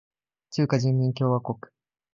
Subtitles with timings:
[0.49, 1.69] 中華人民共和国